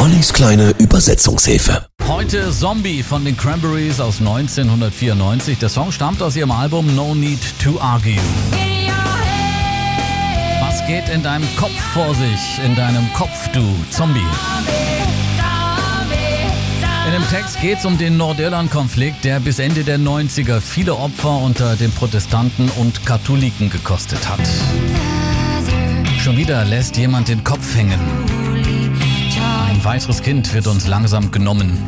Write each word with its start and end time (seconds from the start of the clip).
Ollis 0.00 0.32
kleine 0.32 0.70
Übersetzungshilfe. 0.78 1.84
Heute 2.08 2.50
Zombie 2.52 3.02
von 3.02 3.22
den 3.22 3.36
Cranberries 3.36 4.00
aus 4.00 4.18
1994. 4.20 5.58
Der 5.58 5.68
Song 5.68 5.92
stammt 5.92 6.22
aus 6.22 6.34
ihrem 6.36 6.52
Album 6.52 6.96
No 6.96 7.14
Need 7.14 7.38
to 7.62 7.78
Argue. 7.78 8.16
Was 10.62 10.86
geht 10.86 11.06
in 11.10 11.22
deinem 11.22 11.46
Kopf 11.56 11.78
vor 11.92 12.14
sich? 12.14 12.64
In 12.64 12.74
deinem 12.76 13.12
Kopf, 13.12 13.48
du 13.52 13.60
Zombie. 13.90 14.24
In 17.06 17.12
dem 17.12 17.28
Text 17.28 17.60
geht 17.60 17.80
es 17.80 17.84
um 17.84 17.98
den 17.98 18.16
Nordirland-Konflikt, 18.16 19.22
der 19.24 19.38
bis 19.38 19.58
Ende 19.58 19.84
der 19.84 19.98
90er 19.98 20.60
viele 20.60 20.96
Opfer 20.96 21.36
unter 21.42 21.76
den 21.76 21.92
Protestanten 21.92 22.70
und 22.78 23.04
Katholiken 23.04 23.68
gekostet 23.68 24.26
hat. 24.26 24.40
Schon 26.24 26.38
wieder 26.38 26.64
lässt 26.64 26.96
jemand 26.96 27.28
den 27.28 27.44
Kopf 27.44 27.74
hängen. 27.74 28.39
Ein 29.80 29.86
weiteres 29.86 30.20
Kind 30.20 30.52
wird 30.52 30.66
uns 30.66 30.86
langsam 30.86 31.30
genommen. 31.30 31.82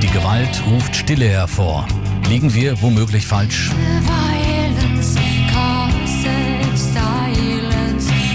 Die 0.00 0.06
Gewalt 0.06 0.62
ruft 0.70 0.94
Stille 0.94 1.28
hervor. 1.28 1.84
Liegen 2.28 2.54
wir 2.54 2.80
womöglich 2.80 3.26
falsch? 3.26 3.72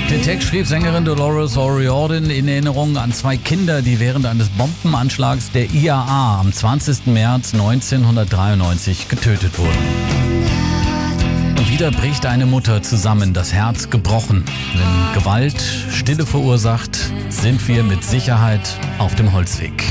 Den 0.09 0.21
Text 0.21 0.49
schrieb 0.49 0.67
Sängerin 0.67 1.05
Dolores 1.05 1.55
O'Riordan 1.55 2.29
in 2.29 2.49
Erinnerung 2.49 2.97
an 2.97 3.13
zwei 3.13 3.37
Kinder, 3.37 3.81
die 3.81 4.01
während 4.01 4.25
eines 4.25 4.49
Bombenanschlags 4.49 5.51
der 5.51 5.73
IAA 5.73 6.41
am 6.41 6.51
20. 6.51 7.05
März 7.05 7.53
1993 7.53 9.07
getötet 9.07 9.57
wurden. 9.57 10.12
Wieder 11.73 11.89
bricht 11.89 12.27
eine 12.27 12.45
Mutter 12.45 12.83
zusammen, 12.83 13.33
das 13.33 13.51
Herz 13.51 13.89
gebrochen. 13.89 14.45
Wenn 14.75 15.13
Gewalt 15.15 15.59
Stille 15.89 16.23
verursacht, 16.23 16.95
sind 17.29 17.67
wir 17.67 17.81
mit 17.81 18.03
Sicherheit 18.03 18.77
auf 18.99 19.15
dem 19.15 19.33
Holzweg. 19.33 19.83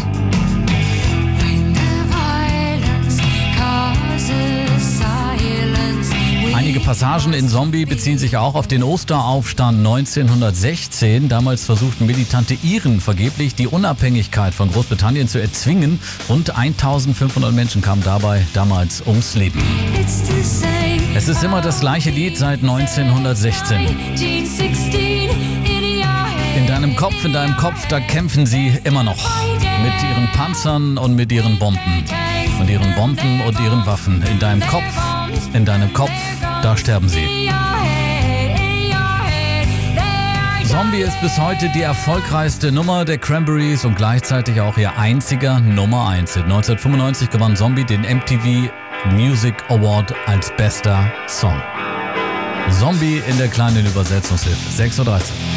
Passagen 6.92 7.32
in 7.32 7.48
Zombie 7.48 7.86
beziehen 7.86 8.18
sich 8.18 8.36
auch 8.36 8.54
auf 8.54 8.68
den 8.68 8.82
Osteraufstand 8.82 9.78
1916. 9.78 11.30
Damals 11.30 11.64
versuchten 11.64 12.04
militante 12.04 12.52
Iren 12.62 13.00
vergeblich 13.00 13.54
die 13.54 13.66
Unabhängigkeit 13.66 14.52
von 14.52 14.70
Großbritannien 14.70 15.26
zu 15.26 15.40
erzwingen. 15.40 16.00
Rund 16.28 16.54
1500 16.54 17.50
Menschen 17.54 17.80
kamen 17.80 18.02
dabei 18.04 18.46
damals 18.52 19.02
ums 19.06 19.34
Leben. 19.36 19.58
Es 21.16 21.28
ist 21.28 21.42
immer 21.42 21.62
das 21.62 21.80
gleiche 21.80 22.10
Lied 22.10 22.36
seit 22.36 22.60
1916. 22.60 23.80
In 26.58 26.66
deinem 26.66 26.94
Kopf, 26.94 27.24
in 27.24 27.32
deinem 27.32 27.56
Kopf, 27.56 27.86
da 27.88 28.00
kämpfen 28.00 28.44
sie 28.44 28.78
immer 28.84 29.02
noch. 29.02 29.30
Mit 29.82 29.94
ihren 30.10 30.30
Panzern 30.32 30.98
und 30.98 31.16
mit 31.16 31.32
ihren 31.32 31.58
Bomben. 31.58 32.04
Und 32.60 32.68
ihren 32.68 32.94
Bomben 32.96 33.40
und 33.40 33.58
ihren 33.60 33.86
Waffen. 33.86 34.22
In 34.30 34.38
deinem 34.38 34.60
Kopf, 34.60 35.11
in 35.52 35.64
deinem 35.64 35.92
Kopf, 35.92 36.10
da 36.40 36.76
sterben 36.76 37.08
sie. 37.08 37.48
Zombie 40.64 41.02
ist 41.02 41.20
bis 41.20 41.38
heute 41.38 41.68
die 41.74 41.82
erfolgreichste 41.82 42.72
Nummer 42.72 43.04
der 43.04 43.18
Cranberries 43.18 43.84
und 43.84 43.94
gleichzeitig 43.94 44.60
auch 44.60 44.78
ihr 44.78 44.96
einziger 44.98 45.60
Nummer 45.60 46.08
1. 46.08 46.38
1995 46.38 47.28
gewann 47.28 47.56
Zombie 47.56 47.84
den 47.84 48.00
MTV 48.00 48.70
Music 49.10 49.54
Award 49.68 50.14
als 50.26 50.50
bester 50.56 51.12
Song. 51.26 51.60
Zombie 52.70 53.22
in 53.28 53.36
der 53.38 53.48
kleinen 53.48 53.84
Übersetzungshilfe. 53.84 54.82
6.13 54.82 55.08
Uhr. 55.08 55.51